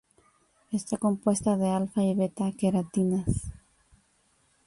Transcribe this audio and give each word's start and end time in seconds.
Están 0.71 0.97
compuestas 0.97 1.59
de 1.59 1.69
alfa 1.69 2.01
y 2.01 2.15
beta-queratinas. 2.15 3.53